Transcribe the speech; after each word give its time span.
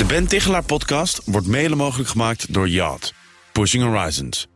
De 0.00 0.06
Ben 0.06 0.26
Tichelaar 0.26 0.64
podcast 0.64 1.20
wordt 1.24 1.46
mede 1.46 1.74
mogelijk 1.74 2.08
gemaakt 2.08 2.54
door 2.54 2.68
Yacht. 2.68 3.14
Pushing 3.52 3.84
Horizons. 3.84 4.48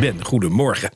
Ben, 0.00 0.24
goedemorgen. 0.24 0.92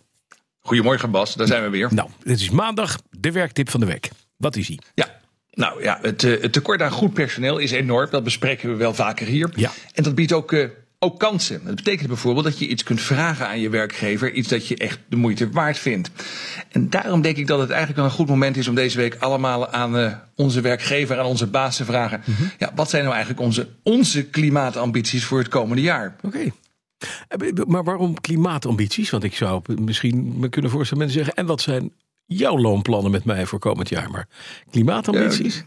Goedemorgen 0.61 1.11
Bas, 1.11 1.35
daar 1.35 1.47
zijn 1.47 1.63
we 1.63 1.69
weer. 1.69 1.95
Nou, 1.95 2.09
dit 2.23 2.41
is 2.41 2.51
maandag, 2.51 2.99
de 3.11 3.33
werktip 3.33 3.71
van 3.71 3.81
de 3.81 3.87
week. 3.87 4.11
Wat 4.37 4.57
is 4.57 4.67
die? 4.67 4.81
Ja, 4.95 5.21
nou 5.51 5.83
ja, 5.83 5.99
het, 6.03 6.25
eh, 6.25 6.43
het 6.43 6.53
tekort 6.53 6.83
aan 6.83 6.91
goed 6.91 7.15
personeel 7.15 7.59
is 7.59 7.71
enorm. 7.71 8.11
Dat 8.11 8.25
bespreken 8.25 8.69
we 8.69 8.77
wel 8.77 8.95
vaker 8.95 9.27
hier. 9.27 9.51
Ja. 9.55 9.71
En 9.93 10.03
dat 10.03 10.15
biedt 10.15 10.33
ook, 10.33 10.53
eh, 10.53 10.69
ook 11.05 11.19
kansen. 11.19 11.61
Dat 11.65 11.75
betekent 11.75 12.09
bijvoorbeeld 12.09 12.45
dat 12.45 12.59
je 12.59 12.69
iets 12.69 12.83
kunt 12.83 13.01
vragen 13.01 13.47
aan 13.47 13.61
je 13.61 13.69
werkgever. 13.69 14.33
Iets 14.33 14.49
dat 14.49 14.67
je 14.67 14.77
echt 14.77 14.99
de 15.09 15.17
moeite 15.17 15.51
waard 15.51 15.79
vindt. 15.79 16.11
En 16.71 16.91
daarom 16.91 17.23
denk 17.23 17.37
ik 17.37 17.47
dat 17.47 17.59
het 17.59 17.69
eigenlijk 17.71 17.99
wel 17.99 18.09
een 18.09 18.17
goed 18.17 18.29
moment 18.29 18.57
is 18.57 18.69
om 18.69 18.75
deze 18.75 18.97
week 18.97 19.17
allemaal 19.19 19.69
aan 19.69 19.99
eh, 19.99 20.13
onze 20.35 20.61
werkgever, 20.61 21.19
aan 21.19 21.27
onze 21.27 21.47
baas 21.47 21.77
te 21.77 21.85
vragen. 21.85 22.23
Ja, 22.59 22.73
wat 22.75 22.91
zijn 22.91 23.03
nou 23.03 23.15
eigenlijk 23.15 23.45
onze, 23.45 23.69
onze 23.83 24.23
klimaatambities 24.25 25.25
voor 25.25 25.39
het 25.39 25.49
komende 25.49 25.83
jaar? 25.83 26.17
Oké. 26.23 26.39
Eh, 27.29 27.65
Maar 27.67 27.85
waarom 27.85 28.21
klimaatambities? 28.21 29.11
Want 29.11 29.25
ik 29.25 29.35
zou 29.35 29.63
misschien 29.81 30.39
me 30.39 30.49
kunnen 30.49 30.71
voorstellen 30.71 31.03
mensen 31.05 31.25
zeggen... 31.25 31.43
en 31.43 31.49
wat 31.49 31.61
zijn 31.61 31.93
jouw 32.27 32.59
loonplannen 32.59 33.11
met 33.11 33.25
mij 33.25 33.47
voor 33.47 33.59
komend 33.59 33.89
jaar? 33.89 34.11
Maar 34.11 34.29
klimaatambities? 34.71 35.65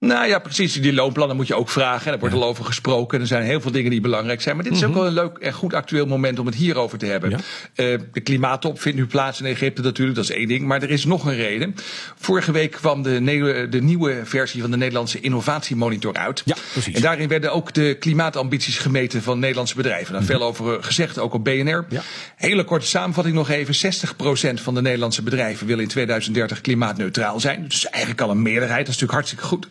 Nou 0.00 0.26
ja, 0.26 0.38
precies. 0.38 0.72
Die 0.72 0.92
loonplannen 0.92 1.36
moet 1.36 1.46
je 1.46 1.54
ook 1.54 1.68
vragen. 1.68 2.06
En 2.06 2.12
er 2.12 2.18
wordt 2.18 2.34
al 2.34 2.44
over 2.44 2.64
gesproken. 2.64 3.20
Er 3.20 3.26
zijn 3.26 3.42
heel 3.42 3.60
veel 3.60 3.70
dingen 3.70 3.90
die 3.90 4.00
belangrijk 4.00 4.40
zijn. 4.40 4.54
Maar 4.54 4.64
dit 4.64 4.72
is 4.74 4.84
ook 4.84 4.94
wel 4.94 5.06
een 5.06 5.12
leuk 5.12 5.38
en 5.38 5.52
goed 5.52 5.74
actueel 5.74 6.06
moment 6.06 6.38
om 6.38 6.46
het 6.46 6.54
hierover 6.54 6.98
te 6.98 7.06
hebben. 7.06 7.30
Ja. 7.30 7.36
Eh, 7.74 7.98
de 8.12 8.20
klimaattop 8.20 8.80
vindt 8.80 8.98
nu 8.98 9.06
plaats 9.06 9.40
in 9.40 9.46
Egypte 9.46 9.82
natuurlijk. 9.82 10.16
Dat 10.16 10.24
is 10.28 10.36
één 10.36 10.48
ding. 10.48 10.66
Maar 10.66 10.82
er 10.82 10.90
is 10.90 11.04
nog 11.04 11.24
een 11.24 11.36
reden. 11.36 11.74
Vorige 12.16 12.52
week 12.52 12.70
kwam 12.70 13.02
de, 13.02 13.10
nieuwe- 13.10 13.68
de 13.68 13.82
nieuwe 13.82 14.20
versie 14.24 14.60
van 14.60 14.70
de 14.70 14.76
Nederlandse 14.76 15.20
Innovatiemonitor 15.20 16.14
uit. 16.14 16.42
Ja, 16.44 16.56
precies. 16.72 16.94
En 16.94 17.02
daarin 17.02 17.28
werden 17.28 17.52
ook 17.52 17.72
de 17.72 17.96
klimaatambities 17.98 18.78
gemeten 18.78 19.22
van 19.22 19.38
Nederlandse 19.38 19.74
bedrijven. 19.74 20.12
Daar 20.12 20.22
veel 20.22 20.42
over 20.42 20.76
eh, 20.76 20.84
gezegd, 20.84 21.18
ook 21.18 21.34
op 21.34 21.44
BNR. 21.44 21.84
Ja. 21.88 22.02
Hele 22.36 22.64
korte 22.64 22.86
samenvatting 22.86 23.34
nog 23.34 23.48
even. 23.50 23.74
60% 23.74 24.62
van 24.62 24.74
de 24.74 24.82
Nederlandse 24.82 25.22
bedrijven 25.22 25.66
wil 25.66 25.78
in 25.78 25.88
2030 25.88 26.60
klimaatneutraal 26.60 27.40
zijn. 27.40 27.64
Dus 27.68 27.88
eigenlijk 27.88 28.22
al 28.22 28.30
een 28.30 28.42
meerderheid. 28.42 28.86
Dat 28.86 28.94
is 28.94 29.00
natuurlijk 29.00 29.12
hartstikke 29.12 29.44
goed. 29.44 29.66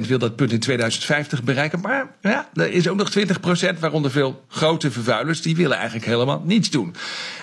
20% 0.00 0.06
wil 0.06 0.18
dat 0.18 0.36
punt 0.36 0.52
in 0.52 0.60
2050 0.60 1.42
bereiken. 1.42 1.80
Maar 1.80 2.10
ja, 2.20 2.48
er 2.54 2.72
is 2.72 2.88
ook 2.88 2.96
nog 2.96 3.10
20%, 3.74 3.78
waaronder 3.78 4.10
veel 4.10 4.44
grote 4.48 4.90
vervuilers, 4.90 5.42
die 5.42 5.56
willen 5.56 5.76
eigenlijk 5.76 6.06
helemaal 6.06 6.42
niets 6.44 6.70
doen. 6.70 6.94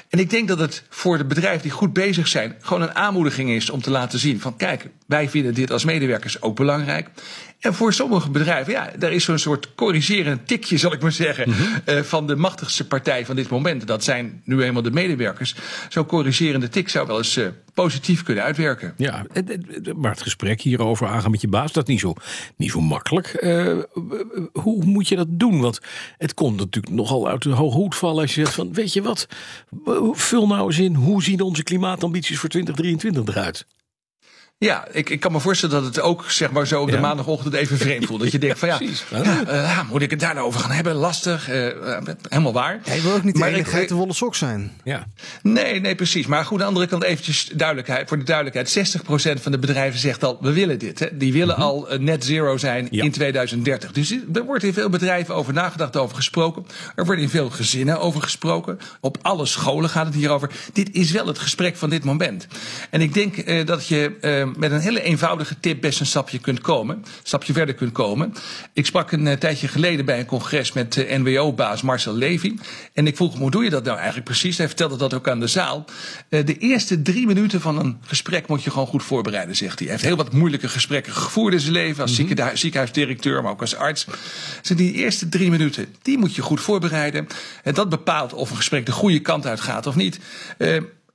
En 0.09 0.19
ik 0.19 0.29
denk 0.29 0.47
dat 0.47 0.59
het 0.59 0.83
voor 0.89 1.17
de 1.17 1.25
bedrijven 1.25 1.61
die 1.61 1.71
goed 1.71 1.93
bezig 1.93 2.27
zijn, 2.27 2.55
gewoon 2.61 2.81
een 2.81 2.95
aanmoediging 2.95 3.49
is 3.49 3.69
om 3.69 3.81
te 3.81 3.89
laten 3.89 4.19
zien 4.19 4.39
van 4.39 4.55
kijk, 4.55 4.89
wij 5.05 5.29
vinden 5.29 5.53
dit 5.53 5.71
als 5.71 5.85
medewerkers 5.85 6.41
ook 6.41 6.55
belangrijk. 6.55 7.09
En 7.59 7.73
voor 7.73 7.93
sommige 7.93 8.29
bedrijven, 8.29 8.73
ja, 8.73 8.91
daar 8.97 9.11
is 9.11 9.23
zo'n 9.23 9.37
soort 9.37 9.75
corrigerend 9.75 10.47
tikje, 10.47 10.77
zal 10.77 10.93
ik 10.93 11.01
maar 11.01 11.11
zeggen, 11.11 11.53
eh, 11.85 12.01
van 12.01 12.27
de 12.27 12.35
machtigste 12.35 12.87
partij 12.87 13.25
van 13.25 13.35
dit 13.35 13.49
moment. 13.49 13.87
Dat 13.87 14.03
zijn 14.03 14.41
nu 14.45 14.63
eenmaal 14.63 14.81
de 14.81 14.91
medewerkers. 14.91 15.55
Zo'n 15.89 16.05
corrigerende 16.05 16.69
tik 16.69 16.89
zou 16.89 17.07
wel 17.07 17.17
eens 17.17 17.37
eh, 17.37 17.47
positief 17.73 18.23
kunnen 18.23 18.43
uitwerken. 18.43 18.93
Ja, 18.97 19.25
maar 19.95 20.11
het 20.11 20.21
gesprek 20.21 20.61
hierover 20.61 21.07
aangaan 21.07 21.31
met 21.31 21.41
je 21.41 21.47
baas, 21.47 21.71
dat 21.71 21.83
is 21.83 21.89
niet 21.89 21.99
zo, 21.99 22.13
niet 22.57 22.71
zo 22.71 22.81
makkelijk. 22.81 23.27
Eh, 23.27 23.77
hoe 24.53 24.85
moet 24.85 25.07
je 25.07 25.15
dat 25.15 25.27
doen? 25.29 25.61
Want 25.61 25.79
het 26.17 26.33
komt 26.33 26.57
natuurlijk 26.57 26.93
nogal 26.93 27.27
uit 27.27 27.41
de 27.41 27.49
hoge 27.49 27.77
hoed 27.77 27.95
vallen 27.95 28.21
als 28.21 28.35
je 28.35 28.41
zegt 28.41 28.55
van, 28.55 28.73
weet 28.73 28.93
je 28.93 29.01
wat, 29.01 29.27
vul 30.11 30.47
nou 30.47 30.65
eens 30.65 30.79
in, 30.79 30.93
hoe 30.93 31.23
zien 31.23 31.41
onze 31.41 31.63
klimaatambities 31.63 32.39
voor 32.39 32.49
2023 32.49 33.35
eruit? 33.35 33.65
Ja, 34.57 34.87
ik, 34.91 35.09
ik 35.09 35.19
kan 35.19 35.31
me 35.31 35.39
voorstellen 35.39 35.75
dat 35.75 35.95
het 35.95 35.99
ook 36.03 36.31
zeg 36.31 36.51
maar 36.51 36.67
zo 36.67 36.81
op 36.81 36.87
de 36.87 36.93
Ja. 36.93 36.99
maandagochtend 37.01 37.53
even 37.53 37.77
vreemd 37.77 38.05
voelt. 38.05 38.19
Dat 38.21 38.31
je 38.31 38.39
denkt 38.39 38.59
van 38.59 38.67
ja, 38.67 38.77
precies. 38.83 39.03
ja, 39.23 39.45
eh, 39.45 39.89
moet 39.89 40.01
ik 40.01 40.09
het 40.09 40.19
daar 40.19 40.33
nou 40.33 40.47
over 40.47 40.59
gaan 40.59 40.71
hebben? 40.71 40.93
Lastig, 40.93 41.49
eh, 41.49 41.67
helemaal 42.29 42.53
waar. 42.53 42.79
Hij 42.83 43.01
wil 43.01 43.13
ook 43.13 43.23
niet 43.23 43.33
de 43.33 43.39
Maar 43.39 43.49
ene 43.49 43.57
ik- 43.57 43.67
geitenwolle 43.67 44.13
sok 44.13 44.35
zijn. 44.35 44.71
Ja, 44.83 45.07
Nee, 45.41 45.79
nee, 45.79 45.95
precies. 45.95 46.25
Maar 46.25 46.45
goed, 46.45 46.51
aan 46.57 46.57
de 46.59 46.67
andere 46.67 46.87
kant 46.87 47.03
eventjes 47.03 47.49
duidelijkheid. 47.53 48.07
Voor 48.07 48.17
de 48.17 48.23
duidelijkheid, 48.23 48.69
60% 48.69 49.41
van 49.41 49.51
de 49.51 49.59
bedrijven 49.59 49.99
zegt 49.99 50.23
al, 50.23 50.37
we 50.41 50.53
willen 50.53 50.79
dit. 50.79 50.99
Hè. 50.99 51.07
Die 51.17 51.33
willen 51.33 51.55
al 51.55 51.89
eh, 51.89 51.99
net 51.99 52.25
zero 52.25 52.57
zijn 52.57 52.87
Ja. 52.91 53.03
in 53.03 53.11
2030. 53.11 53.91
Dus 53.91 54.15
er 54.33 54.43
wordt 54.45 54.63
in 54.63 54.73
veel 54.73 54.89
bedrijven 54.89 55.35
over 55.35 55.53
nagedacht, 55.53 55.97
over 55.97 56.15
gesproken. 56.15 56.65
Er 56.95 57.05
wordt 57.05 57.21
in 57.21 57.29
veel 57.29 57.49
gezinnen 57.49 57.99
over 57.99 58.21
gesproken. 58.21 58.79
Op 58.99 59.17
alle 59.21 59.45
scholen 59.45 59.89
gaat 59.89 60.05
het 60.05 60.15
hierover. 60.15 60.49
Dit 60.73 60.89
is 60.91 61.11
wel 61.11 61.27
het 61.27 61.39
gesprek 61.39 61.75
van 61.75 61.89
dit 61.89 62.03
moment. 62.03 62.47
En 62.89 63.01
ik 63.01 63.13
denk 63.13 63.37
eh, 63.37 63.65
dat 63.65 63.87
je 63.87 64.11
eh, 64.43 64.55
met 64.55 64.71
een 64.71 64.79
hele 64.79 65.01
eenvoudige 65.01 65.59
tip 65.59 65.81
best 65.81 65.99
een 65.99 66.05
stapje 66.05 66.39
kunt 66.39 66.61
komen. 66.61 66.95
Een 66.95 67.05
stapje 67.23 67.53
verder 67.53 67.75
kunt 67.75 67.91
komen. 67.91 68.33
Ik 68.73 68.85
sprak 68.85 69.11
een 69.11 69.27
eh, 69.27 69.37
tijdje 69.37 69.67
geleden 69.67 70.05
bij 70.05 70.19
een 70.19 70.25
congres 70.25 70.73
met 70.73 70.97
eh, 70.97 71.17
NWO-baas 71.17 71.81
Marcel 71.81 72.13
Levy. 72.13 72.55
En 72.93 73.07
ik 73.07 73.15
vroeg 73.15 73.31
hem, 73.31 73.41
hoe 73.41 73.51
doe 73.51 73.63
je 73.63 73.69
dat 73.69 73.83
nou 73.83 73.95
eigenlijk 73.95 74.25
precies? 74.25 74.57
Hij 74.57 74.67
vertelde 74.67 74.97
dat 74.97 75.13
ook 75.13 75.27
aan 75.27 75.39
de 75.39 75.47
zaal. 75.47 75.85
Eh, 76.29 76.45
de 76.45 76.57
eerste 76.57 77.01
drie 77.01 77.27
minuten 77.27 77.61
van 77.61 77.79
een 77.79 77.97
gesprek 78.01 78.47
moet 78.47 78.63
je 78.63 78.69
gewoon 78.71 78.87
goed 78.87 79.03
voorbereiden, 79.03 79.55
zegt 79.55 79.79
hij. 79.79 79.87
Hij 79.87 79.95
heeft 79.95 80.07
heel 80.07 80.23
wat 80.23 80.33
moeilijke 80.33 80.67
gesprekken 80.67 81.13
gevoerd 81.13 81.53
in 81.53 81.59
zijn 81.59 81.73
leven. 81.73 82.01
Als 82.01 82.15
ziekenhuis- 82.15 82.59
ziekenhuisdirecteur, 82.59 83.41
maar 83.41 83.51
ook 83.51 83.61
als 83.61 83.75
arts. 83.75 84.05
Dus 84.61 84.77
die 84.77 84.93
eerste 84.93 85.29
drie 85.29 85.49
minuten, 85.49 85.85
die 86.01 86.17
moet 86.17 86.35
je 86.35 86.41
goed 86.41 86.61
voorbereiden. 86.61 87.27
En 87.63 87.73
dat 87.73 87.89
bepaalt 87.89 88.33
of 88.33 88.49
een 88.49 88.55
gesprek 88.55 88.85
de 88.85 88.91
goede 88.91 89.19
kant 89.19 89.45
uit 89.45 89.59
gaat 89.59 89.87
of 89.87 89.95
niet. 89.95 90.19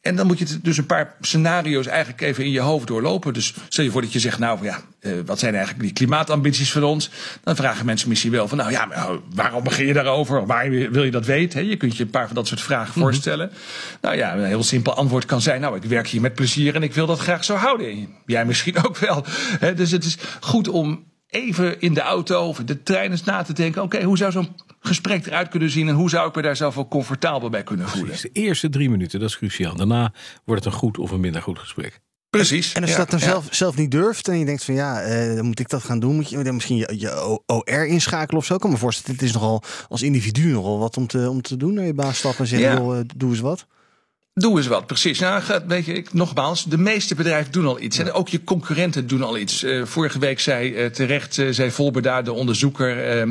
En 0.09 0.17
dan 0.17 0.27
moet 0.27 0.39
je 0.39 0.61
dus 0.63 0.77
een 0.77 0.87
paar 0.87 1.15
scenario's 1.21 1.87
eigenlijk 1.87 2.21
even 2.21 2.45
in 2.45 2.51
je 2.51 2.61
hoofd 2.61 2.87
doorlopen. 2.87 3.33
Dus 3.33 3.55
stel 3.69 3.85
je 3.85 3.91
voor 3.91 4.01
dat 4.01 4.13
je 4.13 4.19
zegt, 4.19 4.39
nou 4.39 4.65
ja, 4.65 4.81
eh, 5.01 5.13
wat 5.27 5.39
zijn 5.39 5.55
eigenlijk 5.55 5.85
die 5.85 5.93
klimaatambities 5.93 6.73
van 6.73 6.85
ons? 6.85 7.11
Dan 7.45 7.57
vragen 7.57 7.87
mensen 7.87 8.09
misschien 8.09 8.31
wel 8.31 8.49
van, 8.49 8.59
nou 8.59 8.71
ja, 8.71 8.87
maar 8.87 9.09
waarom 9.35 9.65
begin 9.65 9.87
je 9.87 9.93
daarover? 9.93 10.47
Waar 10.47 10.71
wil 10.71 11.05
je 11.05 11.11
dat 11.11 11.27
weten? 11.27 11.67
Je 11.67 11.77
kunt 11.77 11.97
je 11.97 12.03
een 12.03 12.11
paar 12.11 12.27
van 12.27 12.35
dat 12.35 12.47
soort 12.47 12.61
vragen 12.61 13.01
voorstellen. 13.01 13.51
Nou 14.01 14.17
ja, 14.17 14.37
een 14.37 14.45
heel 14.45 14.63
simpel 14.63 14.95
antwoord 14.95 15.25
kan 15.25 15.41
zijn, 15.41 15.61
nou 15.61 15.77
ik 15.77 15.85
werk 15.85 16.09
hier 16.09 16.21
met 16.21 16.35
plezier 16.35 16.75
en 16.75 16.83
ik 16.83 16.95
wil 16.95 17.07
dat 17.07 17.19
graag 17.19 17.45
zo 17.45 17.55
houden. 17.55 18.09
Jij 18.27 18.45
misschien 18.45 18.77
ook 18.87 18.97
wel. 18.97 19.25
Dus 19.75 19.91
het 19.91 20.05
is 20.05 20.17
goed 20.41 20.69
om 20.69 21.05
even 21.29 21.81
in 21.81 21.95
de 21.95 22.01
auto 22.01 22.49
of 22.49 22.59
in 22.59 22.67
de 22.67 22.83
trein 22.83 23.11
eens 23.11 23.25
na 23.25 23.43
te 23.43 23.53
denken, 23.53 23.83
oké, 23.83 24.03
hoe 24.03 24.17
zou 24.17 24.33
zo'n 24.33 24.49
gesprek 24.89 25.27
eruit 25.27 25.49
kunnen 25.49 25.71
zien 25.71 25.89
en 25.89 25.95
hoe 25.95 26.11
zou 26.11 26.29
ik 26.29 26.35
me 26.35 26.43
daar 26.43 26.57
zelf 26.57 26.75
wel 26.75 26.89
comfortabel 26.89 27.51
bij 27.51 27.63
kunnen 27.63 27.89
voelen? 27.89 28.11
dus 28.11 28.21
de 28.21 28.31
eerste 28.33 28.69
drie 28.69 28.91
minuten, 28.91 29.21
dat 29.21 29.29
is 29.29 29.37
cruciaal. 29.37 29.77
Daarna 29.77 30.13
wordt 30.45 30.65
het 30.65 30.73
een 30.73 30.79
goed 30.79 30.99
of 30.99 31.11
een 31.11 31.21
minder 31.21 31.43
goed 31.43 31.59
gesprek. 31.59 32.01
Precies. 32.31 32.73
En 32.73 32.81
als 32.83 32.91
je 32.91 32.97
Ja, 32.97 33.03
dat 33.03 33.11
dan 33.11 33.21
ja. 33.21 33.27
zelf, 33.35 33.47
zelf 33.51 33.77
niet 33.77 33.91
durft 33.91 34.29
en 34.29 34.39
je 34.39 34.45
denkt 34.45 34.65
van 34.65 34.75
ja, 34.75 35.01
eh, 35.01 35.35
dan 35.37 35.45
moet 35.47 35.61
ik 35.61 35.69
dat 35.69 35.83
gaan 35.83 35.99
doen, 36.01 36.15
moet 36.15 36.31
je 36.31 36.43
dan 36.43 36.55
misschien 36.55 36.77
je, 36.77 36.95
je 36.99 37.41
OR 37.47 37.87
inschakelen 37.87 38.41
of 38.41 38.47
zo. 38.47 38.55
Ik 38.55 38.61
kan 38.61 38.71
me 38.71 38.77
voorstellen, 38.77 39.19
dit 39.19 39.29
is 39.29 39.35
nogal 39.35 39.63
als 39.89 40.03
individu 40.03 40.51
nogal 40.53 40.79
wat 40.79 40.97
om 40.97 41.07
te, 41.07 41.31
om 41.31 41.43
te 41.43 41.57
doen 41.57 41.75
naar 41.75 41.85
je 41.85 41.95
baas 41.95 42.19
stappen 42.19 42.41
en 42.41 42.47
zeggen, 42.47 42.69
Ja. 42.69 42.77
joh, 42.77 42.99
eh, 42.99 43.05
doe 43.17 43.31
eens 43.31 43.41
wat. 43.41 43.67
Doe 44.39 44.57
eens 44.57 44.67
wat, 44.67 44.87
precies. 44.87 45.19
Nou, 45.19 45.43
weet 45.67 45.85
je, 45.85 45.93
ik, 45.93 46.13
nogmaals, 46.13 46.65
de 46.65 46.79
meeste 46.79 47.15
bedrijven 47.15 47.53
doen 47.53 47.67
al 47.67 47.81
iets. 47.81 47.99
En 47.99 48.13
ook 48.13 48.29
je 48.29 48.45
concurrenten 48.45 49.07
doen 49.07 49.23
al 49.23 49.39
iets. 49.39 49.63
Eh, 49.63 49.85
vorige 49.85 50.19
week 50.19 50.41
zei 50.41 50.75
eh, 50.75 50.87
terecht, 50.87 51.39
eh, 51.39 51.47
zei 51.51 51.71
Volberda, 51.71 52.23
de 52.23 52.33
onderzoeker 52.33 53.27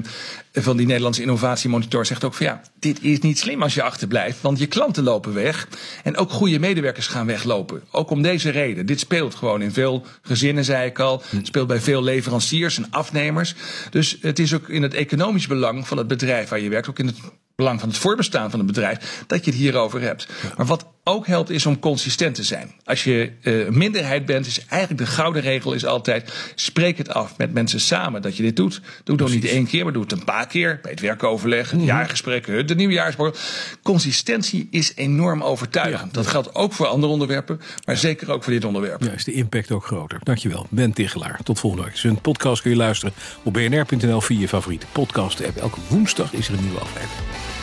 van 0.54 0.78
die 0.78 0.86
Nederlandse 0.86 1.22
innovatiemonitor, 1.22 2.06
zegt 2.06 2.24
ook 2.24 2.34
van 2.34 2.46
ja, 2.46 2.62
dit 2.80 3.02
is 3.02 3.20
niet 3.20 3.40
slim 3.40 3.64
als 3.64 3.74
je 3.74 3.84
achterblijft. 3.84 4.42
Want 4.42 4.60
je 4.60 4.68
klanten 4.68 5.04
lopen 5.04 5.34
weg. 5.34 5.68
En 6.04 6.18
ook 6.18 6.32
goede 6.32 6.60
medewerkers 6.60 7.08
gaan 7.08 7.26
weglopen. 7.26 7.82
Ook 7.92 8.10
om 8.10 8.22
deze 8.22 8.50
reden. 8.50 8.86
Dit 8.86 9.00
speelt 9.00 9.36
gewoon 9.36 9.62
in 9.62 9.72
veel 9.72 10.06
gezinnen, 10.22 10.66
zei 10.66 10.90
ik 10.90 11.00
al. 11.00 11.22
Het 11.30 11.48
speelt 11.48 11.68
bij 11.68 11.80
veel 11.80 12.04
leveranciers 12.04 12.78
en 12.78 12.88
afnemers. 12.90 13.56
Dus 13.90 14.18
het 14.22 14.40
is 14.40 14.54
ook 14.54 14.70
in 14.70 14.82
het 14.82 14.94
economisch 14.94 15.48
belang 15.48 15.88
van 15.88 15.98
het 15.98 16.08
bedrijf 16.08 16.50
waar 16.50 16.60
je 16.60 16.70
werkt, 16.70 16.90
ook 16.90 17.00
in 17.00 17.08
het 17.08 17.18
belang 17.58 17.80
van 17.80 17.90
het 17.90 17.98
voorbestaan 17.98 18.50
van 18.50 18.60
het 18.60 18.68
bedrijf, 18.68 19.24
dat 19.28 19.46
je 19.46 19.52
het 19.52 19.60
hierover 19.60 20.02
hebt. 20.02 20.28
Maar 20.58 20.66
wat 20.66 20.86
ook 21.08 21.28
helpt 21.28 21.50
is 21.50 21.66
om 21.66 21.80
consistent 21.80 22.36
te 22.36 22.44
zijn. 22.44 22.72
Als 22.84 23.04
je 23.04 23.32
een 23.42 23.78
minderheid 23.78 24.26
bent, 24.26 24.46
is 24.46 24.66
eigenlijk 24.66 25.02
de 25.02 25.08
gouden 25.08 25.42
regel 25.42 25.74
is 25.74 25.86
altijd, 25.86 26.34
spreek 26.56 26.98
het 26.98 27.14
af 27.14 27.38
met 27.38 27.54
mensen 27.54 27.80
samen 27.80 28.22
dat 28.22 28.38
je 28.38 28.44
dit 28.44 28.56
doet. 28.56 28.82
Doe 29.04 29.16
het 29.16 29.26
nog 29.26 29.34
niet 29.34 29.46
één 29.46 29.68
keer, 29.68 29.84
maar 29.84 29.94
doe 29.94 30.02
het 30.02 30.12
een 30.12 30.24
paar 30.24 30.48
keer. 30.48 30.80
Bij 30.82 30.92
het 30.92 31.00
werkoverleg, 31.00 31.72
het 31.72 31.84
jaargesprek, 31.84 32.68
de 32.68 32.76
nieuwjaarsborrel. 32.76 33.36
Consistentie 33.84 34.68
is 34.72 34.92
enorm 34.96 35.44
overtuigend. 35.44 36.14
Dat 36.14 36.28
geldt 36.28 36.56
ook 36.56 36.74
voor 36.74 36.88
andere 36.88 37.12
onderwerpen, 37.12 37.62
maar 37.86 37.98
zeker 37.98 38.32
ook 38.32 38.44
voor 38.44 38.54
dit 38.54 38.66
onderwerp. 38.66 39.04
Ja, 39.04 39.12
is 39.12 39.24
de 39.24 39.34
impact 39.34 39.72
ook 39.72 39.86
groter. 39.86 40.20
Dankjewel, 40.24 40.68
Ben 40.70 40.94
Tichelaar. 40.94 41.40
Tot 41.44 41.60
volgende 41.60 41.86
week. 41.86 41.98
Zijn 41.98 42.22
podcast 42.22 42.62
kun 42.62 42.72
je 42.72 42.78
luisteren 42.78 43.14
op 43.44 43.54
bnr.nl 43.54 44.22
via 44.22 44.40
je 44.40 44.48
favoriete 44.48 44.86
podcast 44.92 45.46
app. 45.46 45.58
Elke 45.58 45.80
woensdag 45.88 46.34
is 46.34 46.48
er 46.48 46.54
een 46.54 46.64
nieuwe 46.64 46.80
aflevering. 46.80 47.57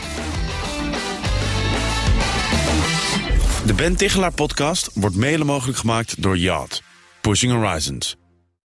De 3.65 3.73
Ben 3.73 3.95
Tichelaar 3.95 4.33
podcast 4.33 4.89
wordt 4.93 5.15
mede 5.15 5.43
mogelijk 5.43 5.77
gemaakt 5.77 6.21
door 6.21 6.37
Yacht. 6.37 6.83
Pushing 7.21 7.53
Horizons. 7.53 8.15